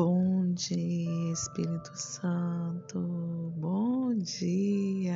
Bom 0.00 0.52
dia, 0.52 1.32
Espírito 1.32 1.90
Santo. 1.92 3.00
Bom 3.56 4.14
dia. 4.14 5.12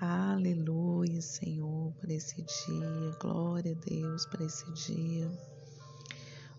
Aleluia, 0.00 1.22
Senhor, 1.22 1.92
por 2.00 2.10
esse 2.10 2.42
dia. 2.42 3.16
Glória 3.20 3.78
a 3.80 3.88
Deus 3.88 4.26
por 4.26 4.40
esse 4.40 4.68
dia. 4.72 5.30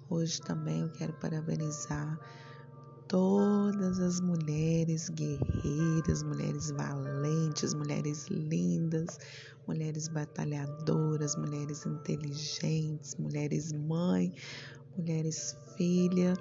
Hoje 0.09 0.39
também 0.39 0.79
eu 0.79 0.89
quero 0.93 1.11
parabenizar 1.19 2.17
todas 3.09 3.99
as 3.99 4.21
mulheres 4.21 5.09
guerreiras, 5.09 6.23
mulheres 6.23 6.71
valentes, 6.71 7.73
mulheres 7.73 8.25
lindas, 8.29 9.19
mulheres 9.67 10.07
batalhadoras, 10.07 11.35
mulheres 11.35 11.85
inteligentes, 11.85 13.17
mulheres 13.17 13.73
mãe, 13.73 14.33
mulheres 14.97 15.55
filha. 15.75 16.33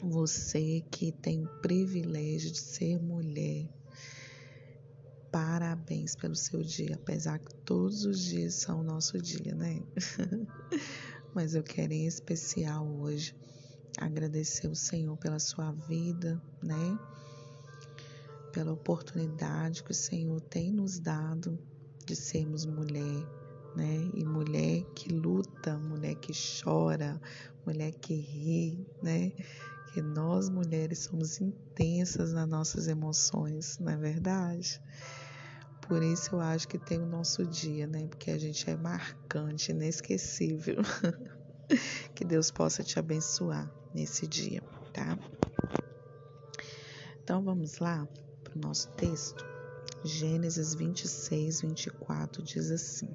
Você 0.00 0.82
que 0.90 1.12
tem 1.12 1.44
o 1.44 1.48
privilégio 1.60 2.50
de 2.50 2.58
ser 2.58 3.00
mulher. 3.00 3.68
Parabéns 5.30 6.14
pelo 6.14 6.36
seu 6.36 6.62
dia, 6.62 6.94
apesar 6.94 7.38
que 7.38 7.54
todos 7.64 8.04
os 8.04 8.22
dias 8.22 8.54
são 8.54 8.80
o 8.80 8.84
nosso 8.84 9.20
dia, 9.20 9.54
né? 9.54 9.82
Mas 11.34 11.54
eu 11.54 11.62
quero 11.62 11.92
em 11.92 12.06
especial 12.06 12.86
hoje 12.86 13.34
agradecer 13.98 14.68
o 14.68 14.76
Senhor 14.76 15.16
pela 15.16 15.38
sua 15.38 15.72
vida, 15.72 16.40
né? 16.62 16.98
Pela 18.52 18.72
oportunidade 18.72 19.82
que 19.82 19.90
o 19.90 19.94
Senhor 19.94 20.40
tem 20.40 20.70
nos 20.70 21.00
dado 21.00 21.58
de 22.06 22.14
sermos 22.14 22.64
mulher, 22.66 23.26
né? 23.74 24.10
E 24.14 24.24
mulher 24.24 24.84
que 24.94 25.08
luta, 25.12 25.76
mulher 25.78 26.14
que 26.16 26.32
chora, 26.32 27.20
mulher 27.66 27.92
que 27.92 28.14
ri, 28.14 28.86
né? 29.02 29.32
Que 29.92 30.02
nós 30.02 30.48
mulheres 30.48 31.00
somos 31.00 31.40
intensas 31.40 32.32
nas 32.32 32.48
nossas 32.48 32.88
emoções, 32.88 33.78
não 33.78 33.92
é 33.92 33.96
verdade? 33.96 34.80
Por 35.82 36.02
isso 36.02 36.36
eu 36.36 36.40
acho 36.40 36.66
que 36.66 36.78
tem 36.78 36.98
o 37.00 37.06
nosso 37.06 37.44
dia, 37.44 37.86
né? 37.86 38.06
Porque 38.06 38.30
a 38.30 38.38
gente 38.38 38.68
é 38.68 38.76
marcante, 38.76 39.70
inesquecível. 39.70 40.82
que 42.14 42.24
Deus 42.24 42.50
possa 42.50 42.82
te 42.82 42.98
abençoar 42.98 43.70
nesse 43.94 44.26
dia, 44.26 44.62
tá? 44.92 45.18
Então 47.22 47.42
vamos 47.42 47.78
lá 47.78 48.06
para 48.42 48.56
o 48.56 48.60
nosso 48.60 48.88
texto. 48.92 49.44
Gênesis 50.04 50.74
26, 50.74 51.62
24 51.62 52.42
diz 52.42 52.70
assim: 52.70 53.08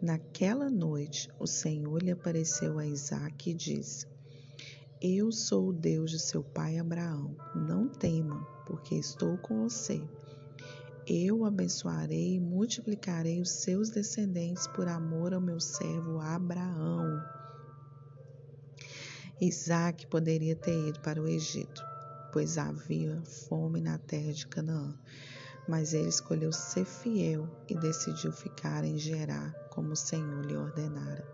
Naquela 0.00 0.68
noite 0.68 1.30
o 1.38 1.46
Senhor 1.46 2.02
lhe 2.02 2.10
apareceu 2.10 2.78
a 2.78 2.86
Isaac 2.86 3.50
e 3.50 3.54
disse: 3.54 4.06
Eu 5.00 5.32
sou 5.32 5.68
o 5.68 5.72
Deus 5.72 6.10
de 6.10 6.18
seu 6.18 6.42
pai 6.42 6.78
Abraão. 6.78 7.34
Não 7.54 7.88
tema, 7.88 8.46
porque 8.66 8.94
estou 8.94 9.38
com 9.38 9.62
você. 9.62 10.02
Eu 11.06 11.46
abençoarei 11.46 12.34
e 12.34 12.40
multiplicarei 12.40 13.40
os 13.40 13.50
seus 13.50 13.88
descendentes 13.88 14.66
por 14.66 14.86
amor 14.86 15.32
ao 15.32 15.40
meu 15.40 15.60
servo 15.60 16.20
Abraão. 16.20 17.22
Isaac 19.40 20.06
poderia 20.08 20.56
ter 20.56 20.88
ido 20.88 21.00
para 21.00 21.22
o 21.22 21.28
Egito, 21.28 21.82
pois 22.32 22.58
havia 22.58 23.22
fome 23.22 23.80
na 23.80 23.96
terra 23.96 24.32
de 24.32 24.46
Canaã. 24.46 24.94
Mas 25.68 25.94
ele 25.94 26.08
escolheu 26.08 26.52
ser 26.52 26.84
fiel 26.84 27.48
e 27.68 27.74
decidiu 27.74 28.32
ficar 28.32 28.84
em 28.84 28.98
Gerar, 28.98 29.52
como 29.70 29.92
o 29.92 29.96
Senhor 29.96 30.44
lhe 30.44 30.56
ordenara. 30.56 31.24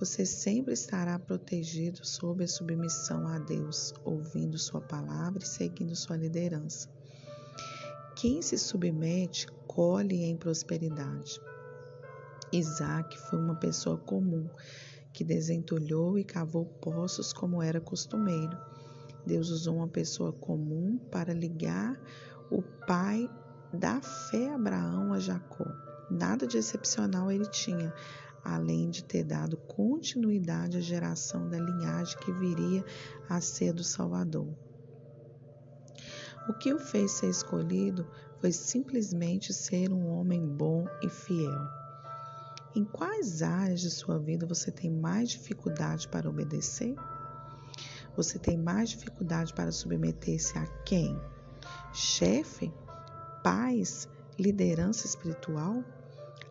Você 0.00 0.26
sempre 0.26 0.74
estará 0.74 1.16
protegido 1.18 2.04
sob 2.04 2.42
a 2.42 2.48
submissão 2.48 3.28
a 3.28 3.38
Deus, 3.38 3.94
ouvindo 4.04 4.58
Sua 4.58 4.80
palavra 4.80 5.44
e 5.44 5.46
seguindo 5.46 5.94
Sua 5.94 6.16
liderança. 6.16 6.88
Quem 8.16 8.42
se 8.42 8.58
submete, 8.58 9.46
colhe 9.66 10.24
em 10.24 10.36
prosperidade. 10.36 11.40
Isaac 12.52 13.16
foi 13.18 13.38
uma 13.38 13.54
pessoa 13.54 13.96
comum 13.96 14.48
que 15.12 15.24
desentulhou 15.24 16.18
e 16.18 16.24
cavou 16.24 16.64
poços 16.64 17.32
como 17.32 17.62
era 17.62 17.80
costumeiro. 17.80 18.56
Deus 19.24 19.50
usou 19.50 19.76
uma 19.76 19.88
pessoa 19.88 20.32
comum 20.32 20.98
para 21.10 21.32
ligar 21.32 21.98
o 22.52 22.60
pai 22.86 23.30
da 23.72 24.02
fé 24.02 24.52
Abraão 24.52 25.14
a 25.14 25.18
Jacó. 25.18 25.64
Nada 26.10 26.46
de 26.46 26.58
excepcional 26.58 27.32
ele 27.32 27.46
tinha, 27.46 27.94
além 28.44 28.90
de 28.90 29.02
ter 29.02 29.24
dado 29.24 29.56
continuidade 29.56 30.76
à 30.76 30.80
geração 30.80 31.48
da 31.48 31.58
linhagem 31.58 32.18
que 32.18 32.30
viria 32.30 32.84
a 33.26 33.40
ser 33.40 33.72
do 33.72 33.82
Salvador. 33.82 34.54
O 36.46 36.52
que 36.52 36.74
o 36.74 36.78
fez 36.78 37.12
ser 37.12 37.30
escolhido 37.30 38.06
foi 38.38 38.52
simplesmente 38.52 39.54
ser 39.54 39.90
um 39.90 40.08
homem 40.08 40.46
bom 40.46 40.84
e 41.02 41.08
fiel. 41.08 41.66
Em 42.74 42.84
quais 42.84 43.40
áreas 43.40 43.80
de 43.80 43.90
sua 43.90 44.18
vida 44.18 44.46
você 44.46 44.70
tem 44.70 44.90
mais 44.90 45.30
dificuldade 45.30 46.06
para 46.08 46.28
obedecer? 46.28 46.94
Você 48.14 48.38
tem 48.38 48.58
mais 48.58 48.90
dificuldade 48.90 49.54
para 49.54 49.72
submeter-se 49.72 50.58
a 50.58 50.66
quem? 50.84 51.18
Chefe? 51.92 52.72
Pais? 53.42 54.08
Liderança 54.38 55.06
espiritual? 55.06 55.84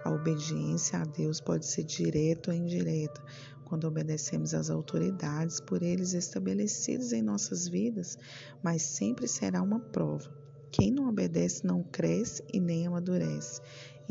A 0.03 0.11
obediência 0.11 0.99
a 0.99 1.03
Deus 1.03 1.39
pode 1.39 1.65
ser 1.65 1.83
direta 1.83 2.51
ou 2.51 2.57
indireta, 2.57 3.21
quando 3.65 3.85
obedecemos 3.85 4.53
às 4.53 4.69
autoridades 4.69 5.59
por 5.59 5.81
eles 5.81 6.13
estabelecidas 6.13 7.11
em 7.11 7.21
nossas 7.21 7.67
vidas, 7.67 8.17
mas 8.63 8.81
sempre 8.81 9.27
será 9.27 9.61
uma 9.61 9.79
prova. 9.79 10.29
Quem 10.71 10.91
não 10.91 11.09
obedece 11.09 11.65
não 11.65 11.83
cresce 11.83 12.43
e 12.53 12.59
nem 12.59 12.87
amadurece 12.87 13.61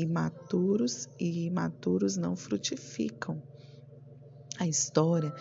imaturos 0.00 1.08
e 1.18 1.46
imaturos 1.46 2.16
não 2.16 2.34
frutificam. 2.34 3.42
A 4.58 4.66
história 4.66 5.34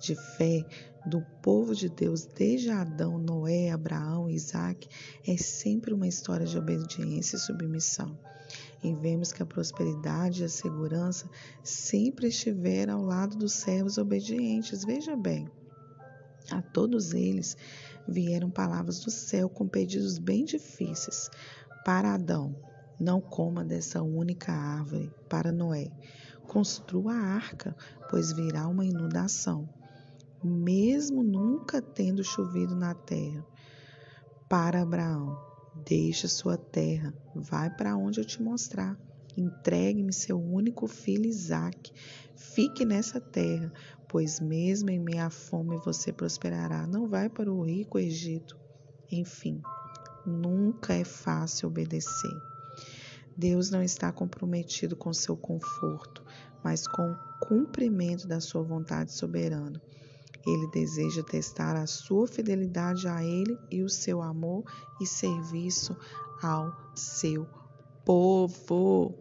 de 0.00 0.14
fé 0.14 0.64
do 1.06 1.20
povo 1.40 1.74
de 1.74 1.88
Deus 1.88 2.24
desde 2.24 2.70
Adão, 2.70 3.18
Noé, 3.18 3.70
Abraão 3.70 4.28
Isaac 4.28 4.88
é 5.26 5.36
sempre 5.36 5.94
uma 5.94 6.08
história 6.08 6.44
de 6.44 6.58
obediência 6.58 7.36
e 7.36 7.40
submissão. 7.40 8.18
E 8.82 8.92
vemos 8.94 9.32
que 9.32 9.42
a 9.42 9.46
prosperidade 9.46 10.42
e 10.42 10.44
a 10.44 10.48
segurança 10.48 11.28
sempre 11.62 12.28
estiveram 12.28 12.98
ao 12.98 13.04
lado 13.04 13.36
dos 13.36 13.52
servos 13.52 13.98
obedientes. 13.98 14.84
Veja 14.84 15.16
bem, 15.16 15.48
a 16.50 16.60
todos 16.60 17.12
eles 17.12 17.56
vieram 18.06 18.50
palavras 18.50 19.00
do 19.00 19.10
céu 19.10 19.48
com 19.48 19.66
pedidos 19.66 20.18
bem 20.18 20.44
difíceis. 20.44 21.30
Para 21.84 22.14
Adão, 22.14 22.54
não 22.98 23.20
coma 23.20 23.64
dessa 23.64 24.02
única 24.02 24.52
árvore. 24.52 25.12
Para 25.28 25.52
Noé, 25.52 25.90
construa 26.46 27.12
a 27.12 27.34
arca, 27.34 27.76
pois 28.08 28.32
virá 28.32 28.66
uma 28.68 28.84
inundação, 28.84 29.68
mesmo 30.46 31.22
nunca 31.22 31.82
tendo 31.82 32.24
chovido 32.24 32.74
na 32.74 32.94
terra. 32.94 33.44
Para 34.48 34.82
Abraão, 34.82 35.36
deixe 35.84 36.28
sua 36.28 36.56
terra, 36.56 37.12
vai 37.34 37.68
para 37.68 37.96
onde 37.96 38.20
eu 38.20 38.24
te 38.24 38.40
mostrar. 38.40 38.98
Entregue-me 39.36 40.12
seu 40.12 40.40
único 40.40 40.86
filho 40.86 41.26
Isaque. 41.26 41.92
Fique 42.34 42.84
nessa 42.84 43.20
terra, 43.20 43.70
pois 44.08 44.40
mesmo 44.40 44.88
em 44.88 44.98
meia 44.98 45.28
fome 45.28 45.76
você 45.84 46.12
prosperará. 46.12 46.86
Não 46.86 47.06
vai 47.06 47.28
para 47.28 47.52
o 47.52 47.62
rico 47.62 47.98
Egito. 47.98 48.56
Enfim, 49.12 49.60
nunca 50.24 50.94
é 50.94 51.04
fácil 51.04 51.68
obedecer. 51.68 52.34
Deus 53.36 53.70
não 53.70 53.82
está 53.82 54.10
comprometido 54.10 54.96
com 54.96 55.12
seu 55.12 55.36
conforto, 55.36 56.24
mas 56.64 56.86
com 56.86 57.02
o 57.02 57.46
cumprimento 57.46 58.26
da 58.26 58.40
sua 58.40 58.62
vontade 58.62 59.12
soberana. 59.12 59.80
Ele 60.46 60.68
deseja 60.68 61.22
testar 61.24 61.74
a 61.74 61.86
sua 61.86 62.26
fidelidade 62.26 63.08
a 63.08 63.22
Ele 63.22 63.58
e 63.70 63.82
o 63.82 63.88
seu 63.88 64.22
amor 64.22 64.64
e 65.00 65.06
serviço 65.06 65.96
ao 66.40 66.72
seu 66.94 67.46
povo. 68.04 69.14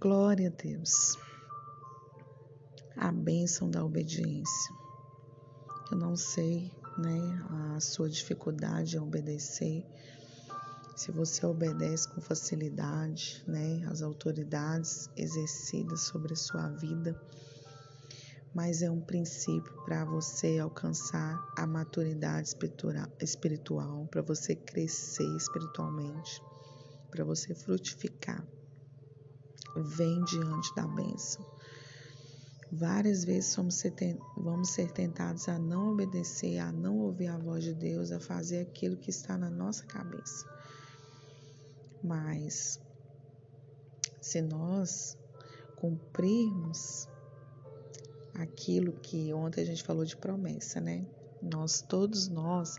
Glória 0.00 0.48
a 0.48 0.62
Deus. 0.62 1.16
A 2.96 3.12
bênção 3.12 3.70
da 3.70 3.84
obediência. 3.84 4.74
Eu 5.92 5.98
não 5.98 6.16
sei 6.16 6.72
né, 6.98 7.46
a 7.74 7.80
sua 7.80 8.08
dificuldade 8.08 8.96
em 8.96 9.00
obedecer. 9.00 9.84
Se 11.00 11.10
você 11.10 11.46
obedece 11.46 12.06
com 12.10 12.20
facilidade, 12.20 13.42
né, 13.48 13.82
as 13.90 14.02
autoridades 14.02 15.08
exercidas 15.16 16.02
sobre 16.02 16.34
a 16.34 16.36
sua 16.36 16.68
vida, 16.68 17.18
mas 18.54 18.82
é 18.82 18.90
um 18.90 19.00
princípio 19.00 19.72
para 19.86 20.04
você 20.04 20.58
alcançar 20.58 21.42
a 21.56 21.66
maturidade 21.66 22.54
espiritual, 23.18 24.06
para 24.08 24.20
você 24.20 24.54
crescer 24.54 25.24
espiritualmente, 25.38 26.42
para 27.10 27.24
você 27.24 27.54
frutificar. 27.54 28.46
vem 29.74 30.22
diante 30.24 30.74
da 30.74 30.86
bênção. 30.86 31.46
Várias 32.70 33.24
vezes 33.24 33.56
vamos 33.56 34.68
ser 34.68 34.92
tentados 34.92 35.48
a 35.48 35.58
não 35.58 35.92
obedecer, 35.92 36.58
a 36.58 36.70
não 36.70 36.98
ouvir 36.98 37.28
a 37.28 37.38
voz 37.38 37.64
de 37.64 37.72
Deus, 37.72 38.12
a 38.12 38.20
fazer 38.20 38.60
aquilo 38.60 38.98
que 38.98 39.08
está 39.08 39.38
na 39.38 39.48
nossa 39.48 39.86
cabeça. 39.86 40.59
Mas, 42.02 42.80
se 44.20 44.40
nós 44.40 45.16
cumprirmos 45.76 47.08
aquilo 48.34 48.92
que 48.92 49.32
ontem 49.32 49.62
a 49.62 49.64
gente 49.64 49.82
falou 49.82 50.04
de 50.04 50.16
promessa, 50.16 50.80
né? 50.80 51.06
Nós, 51.42 51.82
todos 51.82 52.28
nós, 52.28 52.76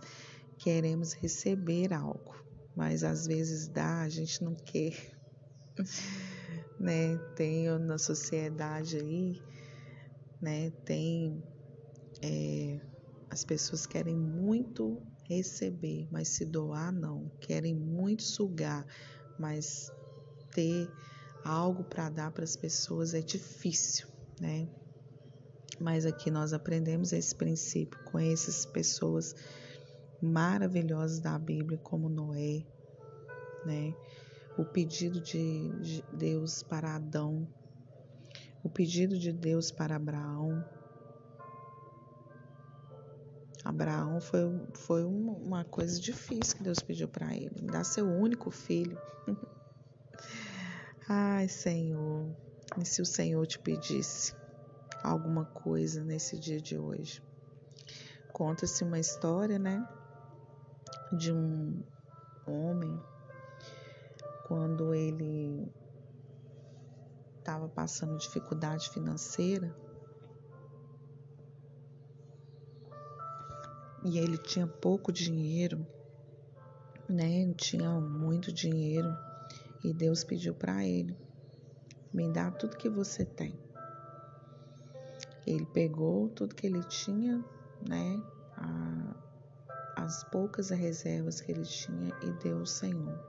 queremos 0.58 1.14
receber 1.14 1.94
algo, 1.94 2.36
mas 2.76 3.04
às 3.04 3.26
vezes 3.26 3.68
dá, 3.68 4.02
a 4.02 4.10
gente 4.10 4.44
não 4.44 4.56
quer, 4.56 4.96
né? 6.80 7.18
Tem 7.36 7.68
na 7.80 7.98
sociedade 7.98 8.98
aí, 8.98 9.42
né? 10.42 10.72
Tem 10.86 11.44
é, 12.22 12.80
as 13.30 13.44
pessoas 13.44 13.86
querem 13.86 14.16
muito 14.16 15.02
receber, 15.36 16.08
mas 16.12 16.28
se 16.30 16.46
doar 16.46 16.92
não, 16.92 17.32
querem 17.40 17.74
muito 17.74 18.24
sugar, 18.24 18.86
mas 19.40 19.92
ter 20.52 20.90
algo 21.44 21.84
para 21.84 22.10
dar 22.10 22.32
para 22.32 22.44
as 22.44 22.56
pessoas 22.56 23.14
é 23.14 23.22
difícil, 23.22 24.08
né? 24.40 24.68
Mas 25.80 26.06
aqui 26.06 26.30
nós 26.30 26.54
aprendemos 26.54 27.12
esse 27.12 27.34
princípio 27.34 27.98
com 28.04 28.20
essas 28.20 28.66
pessoas 28.66 29.34
maravilhosas 30.22 31.20
da 31.20 31.40
Bíblia, 31.40 31.80
como 31.80 32.08
Noé, 32.08 32.64
né? 33.66 33.96
O 34.58 34.66
pedido 34.66 35.20
de 35.20 36.04
Deus 36.14 36.62
para 36.62 36.96
Adão, 36.96 37.48
o 38.64 38.70
pedido 38.70 39.18
de 39.18 39.32
Deus 39.32 39.72
para 39.72 39.96
Abraão. 39.96 40.64
Abraão 43.64 44.20
foi, 44.20 44.42
foi 44.74 45.04
uma 45.04 45.64
coisa 45.64 46.00
difícil 46.00 46.58
que 46.58 46.64
Deus 46.64 46.82
pediu 46.82 47.08
para 47.08 47.34
ele, 47.36 47.62
dar 47.62 47.84
seu 47.84 48.08
único 48.08 48.50
filho. 48.50 49.00
Ai, 51.08 51.48
Senhor, 51.48 52.36
e 52.80 52.86
se 52.86 53.02
o 53.02 53.06
Senhor 53.06 53.46
te 53.46 53.60
pedisse 53.60 54.36
alguma 55.04 55.46
coisa 55.46 56.04
nesse 56.04 56.40
dia 56.40 56.60
de 56.60 56.78
hoje? 56.78 57.22
Conta-se 58.34 58.84
uma 58.84 59.00
história, 59.00 59.60
né, 59.60 59.88
de 61.12 61.32
um 61.32 61.84
homem 62.48 63.00
quando 64.48 64.94
ele 64.94 65.72
estava 67.38 67.68
passando 67.68 68.18
dificuldade 68.18 68.90
financeira 68.90 69.76
e 74.04 74.18
ele 74.18 74.38
tinha 74.38 74.66
pouco 74.66 75.12
dinheiro, 75.12 75.86
né? 77.08 77.54
Tinha 77.56 77.90
muito 78.00 78.52
dinheiro 78.52 79.16
e 79.84 79.94
Deus 79.94 80.24
pediu 80.24 80.54
para 80.54 80.86
ele: 80.86 81.16
me 82.14 82.32
dá 82.32 82.50
tudo 82.52 82.78
que 82.78 82.90
você 82.90 83.26
tem. 83.26 83.54
Ele 85.46 85.66
pegou 85.66 86.30
tudo 86.30 86.56
que 86.56 86.68
ele 86.68 86.84
tinha, 86.84 87.44
né? 87.88 88.22
A, 88.56 89.16
as 89.96 90.24
poucas 90.26 90.70
reservas 90.70 91.42
que 91.42 91.52
ele 91.52 91.64
tinha 91.64 92.14
e 92.22 92.32
deu 92.44 92.60
ao 92.60 92.66
Senhor. 92.66 93.20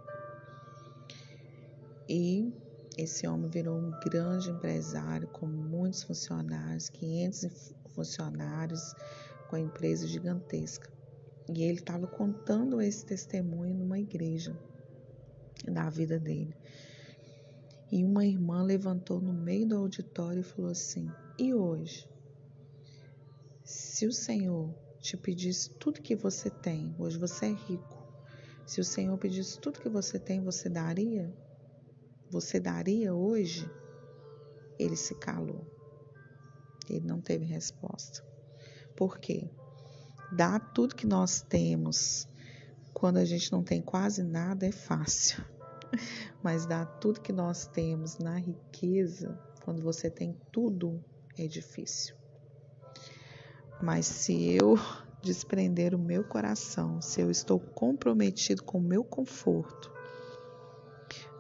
E 2.09 2.53
esse 2.99 3.27
homem 3.27 3.49
virou 3.49 3.79
um 3.79 3.91
grande 4.05 4.51
empresário 4.51 5.27
com 5.29 5.47
muitos 5.47 6.03
funcionários, 6.03 6.91
500 6.91 7.75
funcionários, 7.95 8.95
com 9.53 9.57
a 9.57 9.61
empresa 9.61 10.07
gigantesca. 10.07 10.91
E 11.55 11.63
ele 11.63 11.81
estava 11.81 12.07
contando 12.07 12.81
esse 12.81 13.05
testemunho 13.05 13.75
numa 13.75 13.99
igreja 13.99 14.59
da 15.71 15.91
vida 15.91 16.19
dele. 16.19 16.57
E 17.91 18.03
uma 18.03 18.25
irmã 18.25 18.63
levantou 18.63 19.21
no 19.21 19.35
meio 19.35 19.69
do 19.69 19.77
auditório 19.77 20.41
e 20.41 20.43
falou 20.43 20.71
assim: 20.71 21.07
E 21.39 21.53
hoje? 21.53 22.09
Se 23.63 24.07
o 24.07 24.13
Senhor 24.13 24.75
te 24.99 25.19
pedisse 25.19 25.69
tudo 25.75 26.01
que 26.01 26.17
você 26.17 26.49
tem, 26.49 26.97
hoje 26.99 27.19
você 27.19 27.45
é 27.45 27.53
rico. 27.53 28.03
Se 28.65 28.81
o 28.81 28.85
Senhor 28.85 29.19
pedisse 29.19 29.61
tudo 29.61 29.81
que 29.81 29.89
você 29.91 30.19
tem, 30.19 30.41
você 30.41 30.71
daria? 30.71 31.31
Você 32.31 32.59
daria 32.59 33.13
hoje? 33.13 33.71
Ele 34.79 34.97
se 34.97 35.15
calou. 35.15 35.67
Ele 36.89 37.07
não 37.07 37.21
teve 37.21 37.45
resposta. 37.45 38.32
Por 38.97 39.19
quê? 39.19 39.51
Dar 40.33 40.59
tudo 40.73 40.95
que 40.95 41.07
nós 41.07 41.43
temos 41.43 42.27
quando 42.93 43.17
a 43.17 43.25
gente 43.25 43.51
não 43.51 43.63
tem 43.63 43.81
quase 43.81 44.23
nada 44.23 44.67
é 44.67 44.73
fácil. 44.73 45.45
Mas 46.43 46.67
dar 46.67 46.87
tudo 46.99 47.21
que 47.21 47.33
nós 47.33 47.67
temos 47.67 48.19
na 48.19 48.39
riqueza, 48.39 49.39
quando 49.65 49.83
você 49.83 50.11
tem 50.11 50.37
tudo, 50.51 51.03
é 51.39 51.47
difícil. 51.47 52.15
Mas 53.83 54.07
se 54.07 54.53
eu 54.55 54.77
desprender 55.23 55.95
o 55.95 55.99
meu 55.99 56.25
coração, 56.25 57.01
se 57.01 57.21
eu 57.21 57.31
estou 57.31 57.59
comprometido 57.59 58.63
com 58.63 58.79
o 58.79 58.83
meu 58.83 59.05
conforto, 59.05 59.93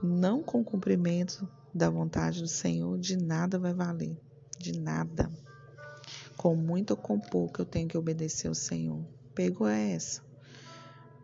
não 0.02 0.42
com 0.42 0.60
o 0.60 0.64
cumprimento 0.64 1.48
da 1.74 1.88
vontade 1.88 2.40
do 2.40 2.48
Senhor, 2.48 2.98
de 2.98 3.16
nada 3.16 3.58
vai 3.58 3.72
valer, 3.72 4.18
de 4.58 4.78
nada. 4.78 5.30
Com 6.36 6.54
muito 6.54 6.92
ou 6.92 6.96
com 6.96 7.20
pouco 7.20 7.60
eu 7.60 7.66
tenho 7.66 7.88
que 7.88 7.96
obedecer 7.96 8.48
ao 8.48 8.54
Senhor. 8.54 9.04
Pegou 9.34 9.68
essa? 9.68 10.22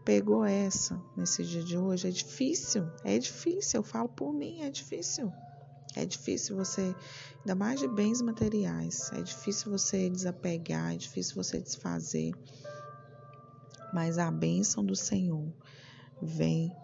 Pegou 0.04 0.44
essa 0.44 1.00
nesse 1.16 1.44
dia 1.44 1.62
de 1.62 1.76
hoje? 1.76 2.08
É 2.08 2.10
difícil, 2.10 2.90
é 3.04 3.18
difícil. 3.18 3.80
Eu 3.80 3.82
falo 3.82 4.08
por 4.08 4.32
mim, 4.32 4.62
é 4.62 4.70
difícil. 4.70 5.32
É 5.96 6.04
difícil 6.04 6.56
você, 6.56 6.94
ainda 7.40 7.54
mais 7.54 7.80
de 7.80 7.88
bens 7.88 8.20
materiais, 8.22 9.10
é 9.12 9.22
difícil 9.22 9.70
você 9.70 10.08
desapegar, 10.08 10.94
é 10.94 10.96
difícil 10.96 11.34
você 11.34 11.60
desfazer. 11.60 12.32
Mas 13.92 14.18
a 14.18 14.30
bênção 14.30 14.84
do 14.84 14.94
Senhor 14.94 15.52
vem 16.20 16.74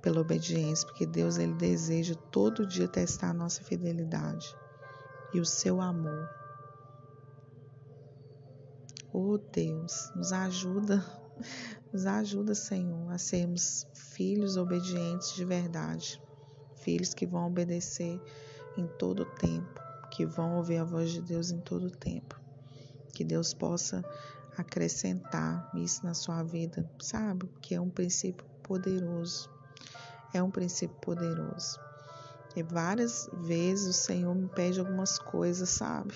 pela 0.00 0.20
obediência, 0.20 0.86
porque 0.86 1.04
Deus 1.06 1.36
ele 1.36 1.54
deseja 1.54 2.14
todo 2.30 2.66
dia 2.66 2.86
testar 2.86 3.30
a 3.30 3.34
nossa 3.34 3.62
fidelidade 3.62 4.56
e 5.32 5.40
o 5.40 5.44
seu 5.44 5.80
amor. 5.80 6.28
Oh 9.16 9.38
Deus, 9.38 10.10
nos 10.16 10.32
ajuda, 10.32 11.04
nos 11.92 12.04
ajuda, 12.04 12.52
Senhor, 12.52 13.12
a 13.12 13.16
sermos 13.16 13.86
filhos 13.94 14.56
obedientes 14.56 15.34
de 15.36 15.44
verdade, 15.44 16.20
filhos 16.74 17.14
que 17.14 17.24
vão 17.24 17.46
obedecer 17.46 18.20
em 18.76 18.88
todo 18.98 19.22
o 19.22 19.36
tempo, 19.36 19.80
que 20.10 20.26
vão 20.26 20.56
ouvir 20.56 20.78
a 20.78 20.84
voz 20.84 21.12
de 21.12 21.22
Deus 21.22 21.52
em 21.52 21.60
todo 21.60 21.86
o 21.86 21.96
tempo. 21.96 22.40
Que 23.14 23.22
Deus 23.22 23.54
possa 23.54 24.04
acrescentar 24.58 25.70
isso 25.76 26.04
na 26.04 26.14
sua 26.14 26.42
vida, 26.42 26.84
sabe? 26.98 27.48
Que 27.62 27.76
é 27.76 27.80
um 27.80 27.90
princípio 27.90 28.44
poderoso 28.64 29.48
é 30.34 30.42
um 30.42 30.50
princípio 30.50 30.96
poderoso. 31.00 31.78
E 32.56 32.62
várias 32.62 33.28
vezes 33.32 33.86
o 33.86 33.92
Senhor 33.92 34.34
me 34.34 34.48
pede 34.48 34.80
algumas 34.80 35.18
coisas, 35.18 35.68
sabe? 35.70 36.14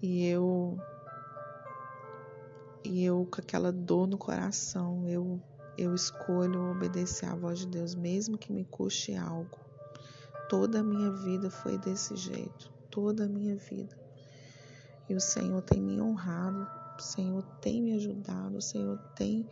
E 0.00 0.26
eu 0.26 0.78
e 2.90 3.04
eu 3.04 3.24
com 3.30 3.40
aquela 3.40 3.70
dor 3.70 4.08
no 4.08 4.18
coração, 4.18 5.08
eu 5.08 5.40
eu 5.78 5.94
escolho 5.94 6.72
obedecer 6.72 7.26
à 7.26 7.34
voz 7.34 7.60
de 7.60 7.68
Deus, 7.68 7.94
mesmo 7.94 8.36
que 8.36 8.52
me 8.52 8.64
custe 8.64 9.14
algo. 9.14 9.58
Toda 10.48 10.80
a 10.80 10.82
minha 10.82 11.10
vida 11.10 11.48
foi 11.48 11.78
desse 11.78 12.16
jeito, 12.16 12.70
toda 12.90 13.24
a 13.24 13.28
minha 13.28 13.56
vida. 13.56 13.96
E 15.08 15.14
o 15.14 15.20
Senhor 15.20 15.62
tem 15.62 15.80
me 15.80 16.00
honrado, 16.02 16.66
o 16.98 17.02
Senhor 17.02 17.42
tem 17.62 17.80
me 17.80 17.94
ajudado, 17.94 18.58
o 18.58 18.60
Senhor 18.60 18.98
tem 19.14 19.48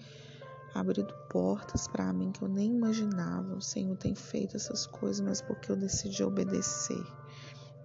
abrido 0.75 1.14
portas 1.30 1.87
para 1.88 2.12
mim 2.12 2.33
que 2.33 2.42
eu 2.42 2.49
nem 2.49 2.75
imaginava. 2.75 3.54
O 3.54 3.62
Senhor 3.62 3.97
tem 3.97 4.14
feito 4.14 4.57
essas 4.57 4.85
coisas, 4.85 5.21
mas 5.21 5.40
porque 5.40 5.71
eu 5.71 5.76
decidi 5.76 6.23
obedecer. 6.25 7.07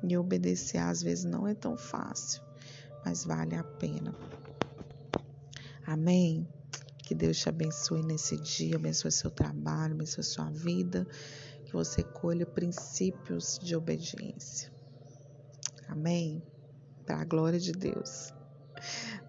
E 0.03 0.17
obedecer 0.17 0.79
às 0.79 1.01
vezes 1.01 1.23
não 1.23 1.47
é 1.47 1.53
tão 1.53 1.77
fácil, 1.77 2.43
mas 3.05 3.23
vale 3.23 3.55
a 3.55 3.63
pena. 3.63 4.13
Amém? 5.85 6.47
Que 6.99 7.13
Deus 7.13 7.37
te 7.37 7.49
abençoe 7.49 8.03
nesse 8.03 8.37
dia, 8.37 8.75
abençoe 8.75 9.11
seu 9.11 9.29
trabalho, 9.29 9.93
abençoe 9.93 10.23
sua 10.23 10.49
vida, 10.49 11.05
que 11.65 11.73
você 11.73 12.01
colha 12.01 12.45
princípios 12.45 13.59
de 13.61 13.75
obediência. 13.75 14.71
Amém? 15.87 16.41
Para 17.05 17.21
a 17.21 17.25
glória 17.25 17.59
de 17.59 17.73
Deus. 17.73 18.33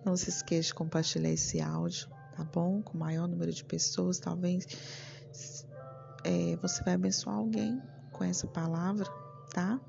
Não 0.05 0.17
se 0.17 0.31
esqueça 0.31 0.69
de 0.69 0.75
compartilhar 0.75 1.31
esse 1.31 1.61
áudio 1.61 2.09
tá 2.35 2.45
bom? 2.45 2.83
Com 2.83 2.97
o 2.97 3.01
maior 3.01 3.29
número 3.29 3.53
de 3.53 3.65
pessoas, 3.65 4.19
talvez 4.19 4.67
é, 6.25 6.57
você 6.57 6.83
vai 6.83 6.95
abençoar 6.95 7.37
alguém 7.37 7.81
com 8.13 8.25
essa 8.25 8.47
palavra, 8.47 9.07
tá? 9.53 9.81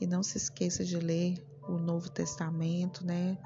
E 0.00 0.06
não 0.06 0.22
se 0.22 0.36
esqueça 0.36 0.84
de 0.84 0.98
ler 0.98 1.44
o 1.66 1.78
Novo 1.78 2.10
Testamento, 2.10 3.04
né? 3.04 3.38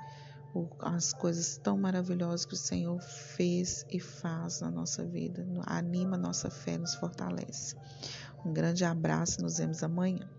As 0.81 1.13
coisas 1.13 1.59
tão 1.59 1.77
maravilhosas 1.77 2.47
que 2.47 2.55
o 2.55 2.57
Senhor 2.57 3.01
fez 3.01 3.85
e 3.91 4.01
faz 4.01 4.61
na 4.61 4.71
nossa 4.71 5.05
vida. 5.05 5.47
Anima 5.67 6.17
nossa 6.17 6.49
fé, 6.49 6.79
nos 6.79 6.95
fortalece. 6.95 7.77
Um 8.45 8.53
grande 8.53 8.85
abraço, 8.85 9.43
nos 9.43 9.59
vemos 9.59 9.83
amanhã. 9.83 10.38